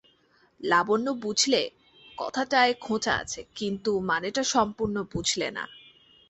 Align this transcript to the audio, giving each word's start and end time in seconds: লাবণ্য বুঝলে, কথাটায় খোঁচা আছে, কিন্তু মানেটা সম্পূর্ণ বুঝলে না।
লাবণ্য 0.61 1.07
বুঝলে, 1.21 1.61
কথাটায় 2.17 2.73
খোঁচা 2.81 3.13
আছে, 3.15 3.41
কিন্তু 3.55 3.91
মানেটা 4.01 4.43
সম্পূর্ণ 4.53 4.95
বুঝলে 5.13 5.47
না। 5.51 5.63